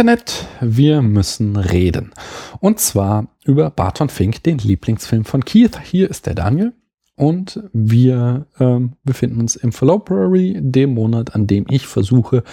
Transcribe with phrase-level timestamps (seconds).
[0.00, 2.12] Internet, wir müssen reden.
[2.60, 5.80] Und zwar über Barton Fink, den Lieblingsfilm von Keith.
[5.82, 6.72] Hier ist der Daniel.
[7.20, 12.44] Und wir ähm, befinden uns im February, dem Monat, an dem ich versuche,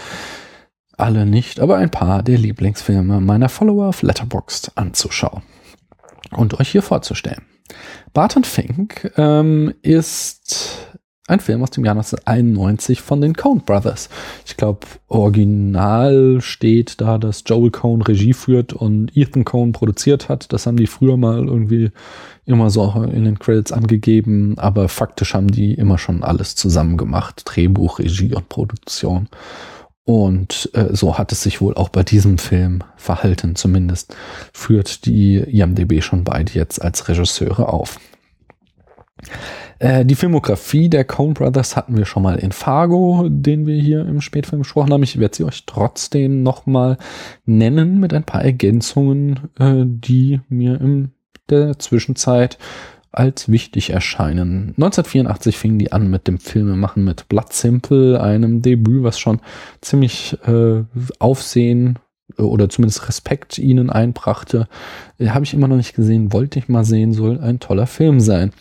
[0.97, 5.43] alle nicht, aber ein paar der Lieblingsfilme meiner Follower auf Letterboxd anzuschauen
[6.31, 7.45] und euch hier vorzustellen.
[8.11, 10.97] Barton Fink ähm, ist
[11.27, 14.09] ein Film aus dem Jahr 1991 von den Coen Brothers.
[14.45, 20.51] Ich glaube, original steht da, dass Joel Coen Regie führt und Ethan Coen produziert hat.
[20.53, 21.91] Das haben die früher mal irgendwie
[22.45, 27.43] immer so in den Credits angegeben, aber faktisch haben die immer schon alles zusammen gemacht.
[27.45, 29.27] Drehbuch, Regie und Produktion.
[30.05, 33.57] Und äh, so hat es sich wohl auch bei diesem Film verhalten.
[33.57, 34.15] Zumindest
[34.53, 37.99] führt die IMDB schon beide jetzt als Regisseure auf.
[39.79, 44.01] Äh, die Filmografie der Coen Brothers hatten wir schon mal in Fargo, den wir hier
[44.05, 45.03] im Spätfilm besprochen haben.
[45.03, 46.97] Ich werde sie euch trotzdem noch mal
[47.45, 51.11] nennen mit ein paar Ergänzungen, äh, die mir in
[51.49, 52.57] der Zwischenzeit
[53.11, 54.73] als wichtig erscheinen.
[54.77, 59.39] 1984 fingen die an mit dem Filmemachen mit Blood Simple, einem Debüt, was schon
[59.81, 60.83] ziemlich äh,
[61.19, 61.99] Aufsehen
[62.37, 64.67] oder zumindest Respekt ihnen einbrachte.
[65.25, 68.51] Habe ich immer noch nicht gesehen, wollte ich mal sehen, soll ein toller Film sein.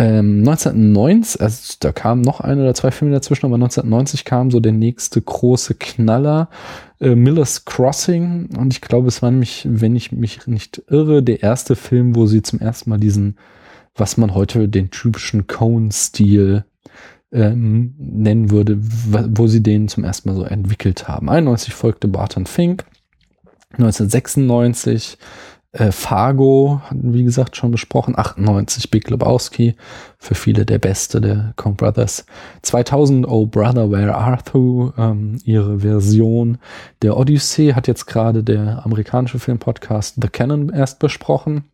[0.00, 4.60] Ähm, 1990, also da kam noch ein oder zwei Filme dazwischen, aber 1990 kam so
[4.60, 6.50] der nächste große Knaller,
[7.00, 8.50] äh, Miller's Crossing.
[8.56, 12.26] Und ich glaube, es war nämlich, wenn ich mich nicht irre, der erste Film, wo
[12.26, 13.38] sie zum ersten Mal diesen,
[13.96, 16.64] was man heute den typischen Cone-Stil
[17.32, 21.28] ähm, nennen würde, wo sie den zum ersten Mal so entwickelt haben.
[21.28, 22.84] 91 folgte Barton Fink.
[23.72, 25.18] 1996
[25.72, 28.18] äh, Fargo, wie gesagt, schon besprochen.
[28.18, 29.76] 98 Big Lebowski,
[30.18, 32.24] für viele der beste der Kong Brothers.
[32.62, 34.92] 2000 Oh Brother, Where Art Thou?
[34.96, 36.58] Ähm, ihre Version
[37.02, 41.64] der Odyssey hat jetzt gerade der amerikanische Filmpodcast The Canon erst besprochen.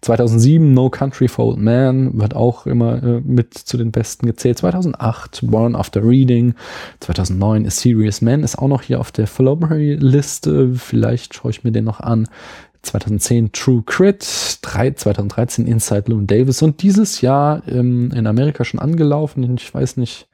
[0.00, 4.58] 2007 No Country for Old Man wird auch immer äh, mit zu den besten gezählt.
[4.58, 6.54] 2008 Born After Reading.
[7.00, 10.74] 2009 A Serious Man ist auch noch hier auf der Fallowberry-Liste.
[10.74, 12.28] Vielleicht schaue ich mir den noch an.
[12.82, 18.80] 2010 True Crit, 3, 2013 Inside Loon Davis und dieses Jahr ähm, in Amerika schon
[18.80, 19.54] angelaufen.
[19.56, 20.28] Ich weiß nicht,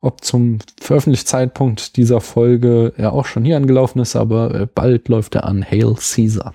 [0.00, 5.34] ob zum Veröffentlichungszeitpunkt dieser Folge er auch schon hier angelaufen ist, aber äh, bald läuft
[5.34, 6.54] er an Hail Caesar.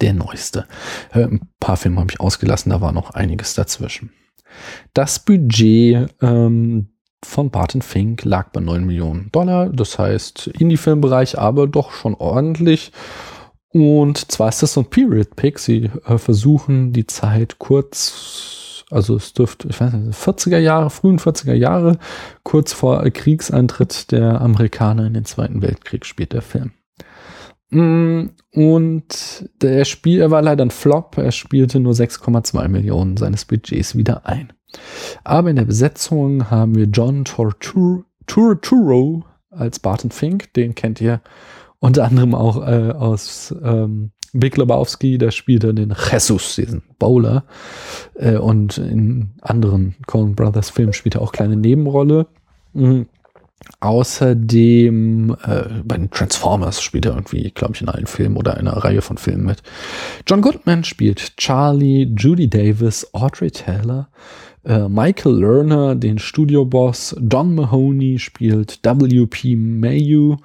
[0.00, 0.66] Der neueste.
[1.12, 4.12] Äh, ein paar Filme habe ich ausgelassen, da war noch einiges dazwischen.
[4.94, 6.88] Das Budget ähm,
[7.24, 12.92] von Barton Fink lag bei 9 Millionen Dollar, das heißt Indie-Filmbereich, aber doch schon ordentlich.
[13.72, 15.58] Und zwar ist das so ein Period Pick.
[15.58, 21.18] Sie äh, versuchen die Zeit kurz, also es dürfte, ich weiß nicht, 40er Jahre, frühen
[21.18, 21.98] 40er Jahre,
[22.42, 26.72] kurz vor Kriegseintritt der Amerikaner in den Zweiten Weltkrieg spielt der Film.
[27.70, 31.16] Mm, und der Spiel, er war leider ein Flop.
[31.18, 34.52] Er spielte nur 6,2 Millionen seines Budgets wieder ein.
[35.22, 40.52] Aber in der Besetzung haben wir John Torturo als Barton Fink.
[40.54, 41.20] Den kennt ihr
[41.80, 47.44] unter anderem auch äh, aus ähm, Big Lebowski, da spielt er den Jesus, diesen Bowler.
[48.14, 52.26] Äh, und in anderen Coen Brothers Filmen spielt er auch kleine Nebenrolle.
[52.72, 53.06] Mhm.
[53.80, 58.72] Außerdem äh, bei den Transformers spielt er irgendwie, glaube ich, in allen Filmen oder einer
[58.72, 59.62] Reihe von Filmen mit.
[60.26, 64.08] John Goodman spielt Charlie, Judy Davis, Audrey Taylor,
[64.64, 69.56] äh, Michael Lerner, den Studioboss, Don Mahoney spielt W.P.
[69.56, 70.36] Mayu,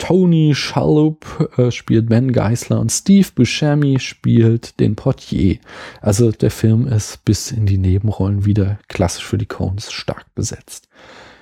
[0.00, 5.58] Tony Shalhoub äh, spielt Ben Geisler und Steve Buscemi spielt den Portier.
[6.00, 10.88] Also der Film ist bis in die Nebenrollen wieder klassisch für die Cones stark besetzt.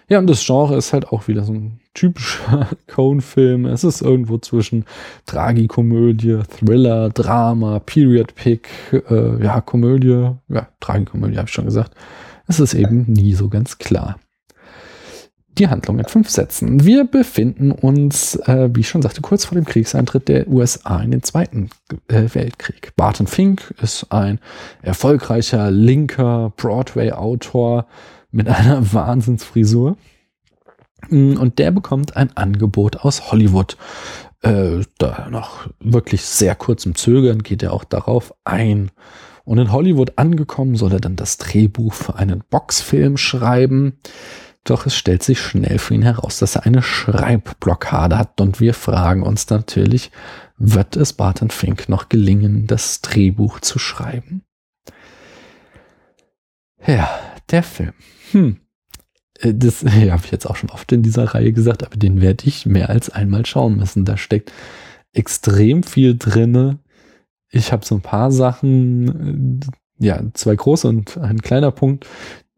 [0.08, 3.64] Ja, und das Genre ist halt auch wieder so ein typischer Cone-Film.
[3.66, 4.84] Es ist irgendwo zwischen
[5.26, 11.94] Tragikomödie, Thriller, Drama, Period Pick, äh, ja, Komödie, ja, Tragikomödie habe ich schon gesagt.
[12.48, 14.18] Es ist eben nie so ganz klar
[15.58, 16.84] die Handlung in fünf Sätzen.
[16.84, 21.10] Wir befinden uns, äh, wie ich schon sagte, kurz vor dem Kriegseintritt der USA in
[21.10, 21.70] den Zweiten
[22.08, 22.92] äh, Weltkrieg.
[22.96, 24.40] Barton Fink ist ein
[24.82, 27.86] erfolgreicher linker Broadway-Autor
[28.30, 29.96] mit einer Wahnsinnsfrisur.
[31.08, 33.76] Mm, und der bekommt ein Angebot aus Hollywood.
[34.42, 38.90] Äh, da nach wirklich sehr kurzem Zögern geht er auch darauf ein.
[39.44, 43.94] Und in Hollywood angekommen soll er dann das Drehbuch für einen Boxfilm schreiben
[44.64, 48.74] Doch es stellt sich schnell für ihn heraus, dass er eine Schreibblockade hat und wir
[48.74, 50.10] fragen uns natürlich,
[50.58, 54.42] wird es Barton Fink noch gelingen, das Drehbuch zu schreiben?
[56.86, 57.08] Ja,
[57.50, 57.92] der Film.
[58.32, 58.60] Hm.
[59.40, 62.20] Äh, das ja, habe ich jetzt auch schon oft in dieser Reihe gesagt, aber den
[62.20, 64.04] werde ich mehr als einmal schauen müssen.
[64.04, 64.52] Da steckt
[65.12, 66.78] extrem viel drinne.
[67.50, 72.06] Ich habe so ein paar Sachen, äh, ja, zwei große und ein kleiner Punkt,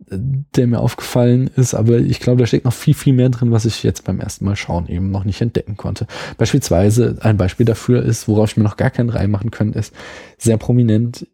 [0.09, 3.65] der mir aufgefallen ist, aber ich glaube, da steckt noch viel, viel mehr drin, was
[3.65, 6.07] ich jetzt beim ersten Mal schauen eben noch nicht entdecken konnte.
[6.37, 9.95] Beispielsweise, ein Beispiel dafür ist, worauf ich mir noch gar keinen Reim machen können, ist
[10.39, 11.27] sehr prominent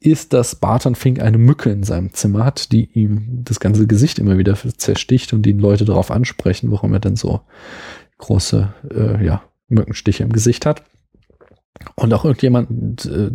[0.00, 4.18] ist, dass Barton Fink eine Mücke in seinem Zimmer hat, die ihm das ganze Gesicht
[4.18, 7.40] immer wieder zersticht und ihn Leute darauf ansprechen, warum er denn so
[8.18, 10.84] große, äh, ja, Mückenstiche im Gesicht hat.
[11.96, 13.30] Und auch irgendjemand, äh,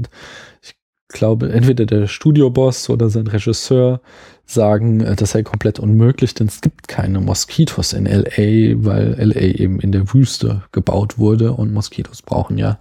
[0.62, 0.76] ich
[1.10, 4.02] glaube, entweder der Studioboss oder sein Regisseur
[4.46, 9.42] sagen, äh, das sei komplett unmöglich, denn es gibt keine Moskitos in LA, weil LA
[9.42, 12.80] eben in der Wüste gebaut wurde und Moskitos brauchen ja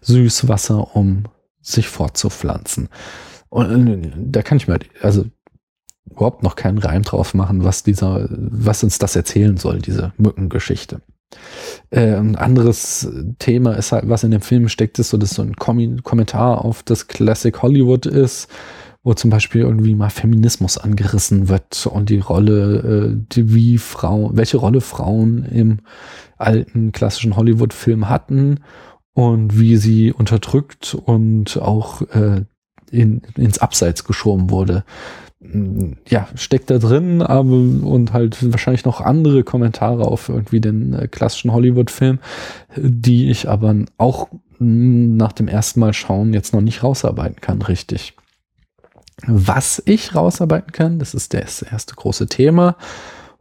[0.00, 1.24] Süßwasser, um
[1.60, 2.88] sich fortzupflanzen.
[3.48, 5.24] Und äh, da kann ich mir, also
[6.10, 11.02] überhaupt noch keinen Reim drauf machen, was dieser, was uns das erzählen soll, diese Mückengeschichte.
[11.90, 13.08] Äh, ein anderes
[13.38, 16.64] Thema ist halt, was in dem Film steckt, ist so, dass so ein Kom Kommentar
[16.64, 18.48] auf das Classic Hollywood ist,
[19.02, 24.36] wo zum Beispiel irgendwie mal Feminismus angerissen wird und die Rolle, äh, die wie Frauen,
[24.36, 25.78] welche Rolle Frauen im
[26.38, 28.60] alten klassischen Hollywood-Film hatten
[29.14, 32.42] und wie sie unterdrückt und auch äh,
[32.90, 34.84] in, ins Abseits geschoben wurde.
[36.08, 41.08] Ja, steckt da drin, aber und halt wahrscheinlich noch andere Kommentare auf irgendwie den äh,
[41.08, 42.18] klassischen Hollywood-Film,
[42.76, 44.28] die ich aber auch
[44.58, 48.14] nach dem ersten Mal schauen jetzt noch nicht rausarbeiten kann, richtig.
[49.26, 52.76] Was ich rausarbeiten kann, das ist das erste große Thema,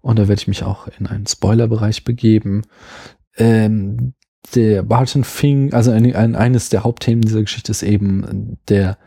[0.02, 2.62] und da werde ich mich auch in einen Spoilerbereich begeben.
[3.38, 4.14] Ähm,
[4.54, 9.00] der Barton Fink, also ein, ein, eines der Hauptthemen dieser Geschichte ist eben der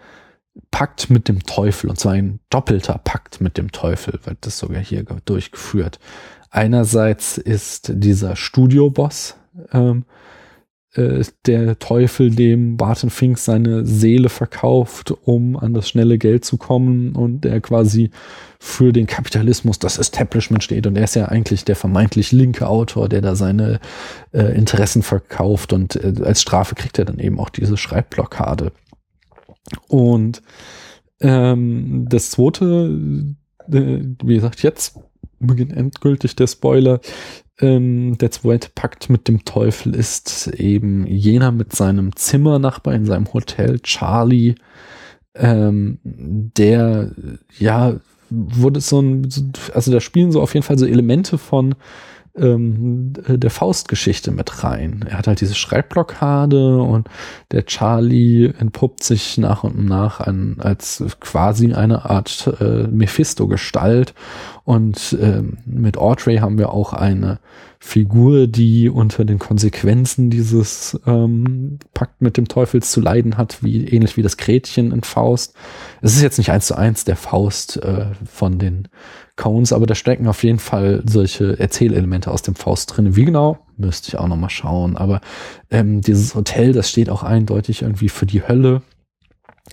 [0.71, 4.83] Pakt mit dem Teufel, und zwar ein doppelter Pakt mit dem Teufel, wird das sogar
[4.83, 5.99] hier durchgeführt.
[6.51, 9.37] Einerseits ist dieser Studioboss
[9.73, 10.05] ähm,
[10.95, 16.57] äh, der Teufel, dem Barton Fink seine Seele verkauft, um an das schnelle Geld zu
[16.57, 18.11] kommen und der quasi
[18.59, 20.87] für den Kapitalismus, das Establishment steht.
[20.87, 23.81] Und er ist ja eigentlich der vermeintlich linke Autor, der da seine
[24.33, 28.73] äh, Interessen verkauft und äh, als Strafe kriegt er dann eben auch diese Schreibblockade.
[29.89, 30.43] Und
[31.21, 33.35] ähm, das zweite,
[33.73, 34.99] äh, wie gesagt, jetzt
[35.41, 37.01] beginnt endgültig der Spoiler.
[37.61, 43.33] Ähm, der zweite Pakt mit dem Teufel ist eben jener mit seinem Zimmernachbar in seinem
[43.33, 44.55] Hotel, Charlie,
[45.35, 47.13] ähm, der
[47.59, 47.97] ja
[48.31, 49.29] wurde so ein,
[49.75, 51.75] also da spielen so auf jeden Fall so Elemente von
[52.41, 55.05] ähm, der Faustgeschichte mit rein.
[55.09, 57.09] Er hat halt diese Schreibblockade und
[57.53, 64.15] der Charlie entpuppt sich nach und nach an, als quasi eine Art äh, Mephisto-Gestalt.
[64.69, 67.39] Und ähm, mit Audrey haben wir auch eine
[67.79, 73.89] Figur, die unter den Konsequenzen dieses ähm, Pakt mit dem Teufel zu leiden hat, wie
[73.89, 75.55] ähnlich wie das Gretchen in Faust.
[76.03, 78.89] Es ist jetzt nicht eins zu eins der Faust äh, von den
[79.37, 83.17] Cones, aber da stecken auf jeden Fall solche Erzählelemente aus dem Faust drin.
[83.17, 84.99] Wie genau, müsste ich auch noch mal schauen.
[84.99, 85.23] Aber
[85.71, 88.83] ähm, dieses Hotel, das steht auch eindeutig irgendwie für die Hölle.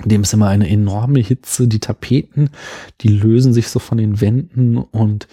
[0.03, 1.67] Dem ist immer eine enorme Hitze.
[1.67, 2.49] Die Tapeten,
[3.01, 5.27] die lösen sich so von den Wänden und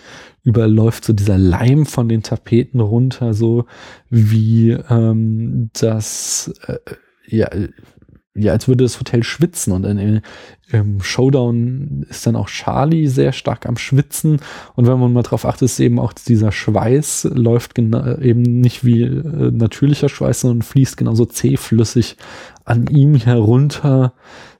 [0.45, 3.67] überläuft so dieser Leim von den Tapeten runter, so
[4.11, 6.79] wie ähm, das äh,
[7.27, 7.49] ja
[8.35, 10.23] ja, als würde das Hotel schwitzen und in,
[10.71, 14.41] im Showdown ist dann auch Charlie sehr stark am Schwitzen
[14.75, 19.03] und wenn man mal drauf achtet, ist eben auch dieser Schweiß läuft eben nicht wie
[19.03, 22.17] äh, natürlicher Schweiß, sondern fließt genauso zähflüssig
[22.65, 24.15] an ihm herunter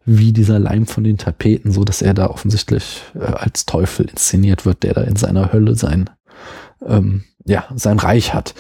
[0.05, 4.67] wie dieser Leim von den Tapeten, so dass er da offensichtlich äh, als Teufel inszeniert
[4.67, 6.11] wird, der da in seiner Hölle sein,
[6.87, 8.55] ähm, ja, sein Reich hat.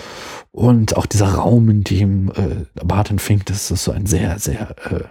[0.52, 4.76] Und auch dieser Raum, in dem äh, Barton Fink, das ist so ein sehr, sehr
[4.90, 5.04] äh,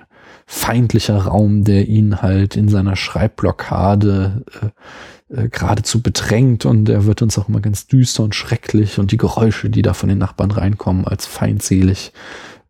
[0.45, 7.21] feindlicher Raum, der ihn halt in seiner Schreibblockade äh, äh, geradezu bedrängt und er wird
[7.21, 10.51] uns auch immer ganz düster und schrecklich und die Geräusche, die da von den Nachbarn
[10.51, 12.11] reinkommen, als feindselig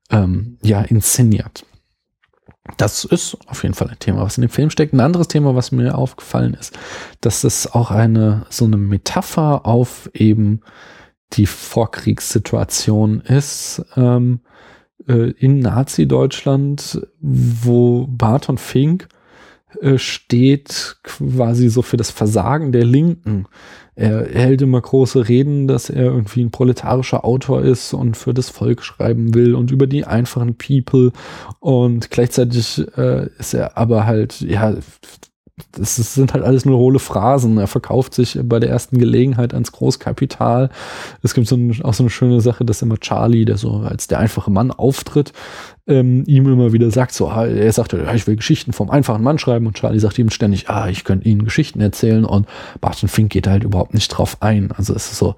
[0.09, 1.65] ähm, ja inszeniert.
[2.77, 4.93] Das ist auf jeden Fall ein Thema, was in dem Film steckt.
[4.93, 6.77] Ein anderes Thema, was mir aufgefallen ist,
[7.19, 10.61] dass es auch eine so eine Metapher auf eben
[11.33, 14.41] die Vorkriegssituation ist ähm,
[15.07, 19.07] äh, in Nazi-Deutschland, wo Barton Fink
[19.79, 23.47] äh, steht quasi so für das Versagen der Linken.
[23.95, 28.49] Er, hält immer große Reden, dass er irgendwie ein proletarischer Autor ist und für das
[28.49, 31.11] Volk schreiben will und über die einfachen People.
[31.59, 34.75] Und gleichzeitig äh, ist er aber halt, ja,
[35.71, 37.57] das sind halt alles nur hohle Phrasen.
[37.57, 40.69] Er verkauft sich bei der ersten Gelegenheit ans Großkapital.
[41.23, 44.07] Es gibt so ein, auch so eine schöne Sache, dass immer Charlie, der so als
[44.07, 45.33] der einfache Mann auftritt,
[45.87, 49.23] ähm, ihm immer wieder sagt, so, ah, er sagt, ja, ich will Geschichten vom einfachen
[49.23, 52.47] Mann schreiben und Charlie sagt ihm ständig, ah, ich könnte ihnen Geschichten erzählen und
[52.79, 54.71] Barton Fink geht halt überhaupt nicht drauf ein.
[54.71, 55.35] Also es ist so,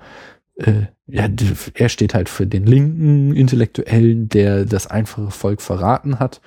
[0.58, 1.28] äh, ja,
[1.74, 6.42] er steht halt für den linken Intellektuellen, der das einfache Volk verraten hat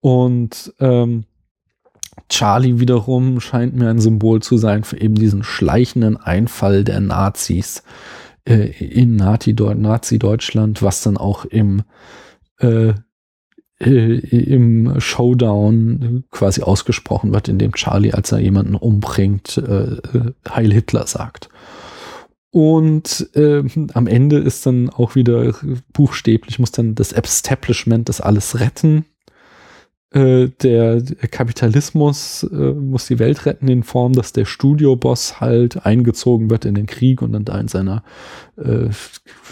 [0.00, 1.24] und ähm,
[2.28, 7.82] Charlie wiederum scheint mir ein Symbol zu sein für eben diesen schleichenden Einfall der Nazis
[8.44, 11.82] äh, in Nazi-Deutschland, was dann auch im,
[12.58, 12.94] äh,
[13.78, 20.32] äh, im Showdown quasi ausgesprochen wird, in dem Charlie, als er jemanden umbringt, äh, äh,
[20.48, 21.48] Heil Hitler sagt.
[22.50, 25.52] Und äh, am Ende ist dann auch wieder
[25.92, 29.04] buchstäblich, muss dann das Establishment das alles retten
[30.16, 36.48] äh, der Kapitalismus äh, muss die Welt retten in Form, dass der Studioboss halt eingezogen
[36.48, 38.02] wird in den Krieg und dann da in seiner
[38.56, 38.88] äh,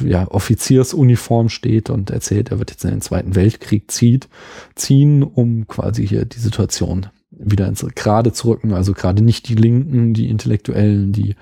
[0.01, 4.29] ja, Offiziersuniform steht und erzählt, er wird jetzt in den Zweiten Weltkrieg zieht,
[4.75, 8.73] ziehen, um quasi hier die Situation wieder ins Gerade zu rücken.
[8.73, 11.37] Also gerade nicht die Linken, die Intellektuellen, die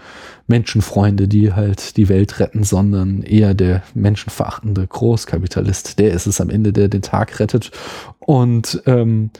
[0.46, 5.98] Menschenfreunde, die halt die Welt retten, sondern eher der menschenverachtende Großkapitalist.
[5.98, 7.70] Der ist es am Ende, der den Tag rettet.
[8.18, 9.30] Und ähm,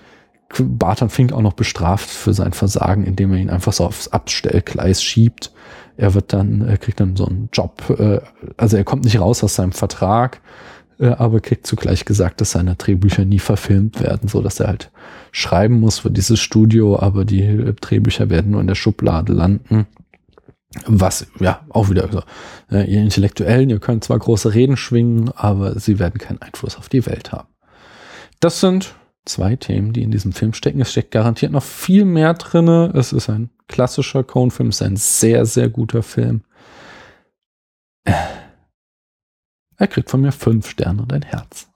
[0.59, 5.03] Barton Fink auch noch bestraft für sein Versagen, indem er ihn einfach so aufs Abstellgleis
[5.03, 5.53] schiebt.
[5.97, 8.21] Er wird dann, er kriegt dann so einen Job, äh,
[8.57, 10.41] also er kommt nicht raus aus seinem Vertrag, äh,
[10.99, 14.91] aber kriegt zugleich gesagt, dass seine Drehbücher nie verfilmt werden, so dass er halt
[15.31, 19.87] schreiben muss für dieses Studio, aber die äh, Drehbücher werden nur in der Schublade landen.
[20.87, 22.23] Was, ja, auch wieder so.
[22.71, 26.89] Äh, ihr Intellektuellen, ihr könnt zwar große Reden schwingen, aber sie werden keinen Einfluss auf
[26.89, 27.49] die Welt haben.
[28.41, 28.95] Das sind
[29.25, 30.81] zwei Themen, die in diesem Film stecken.
[30.81, 32.91] Es steckt garantiert noch viel mehr drinne.
[32.95, 36.43] Es ist ein klassischer Coen-Film, es ist ein sehr, sehr guter Film.
[39.79, 41.67] Er kriegt von mir fünf Sterne und ein Herz.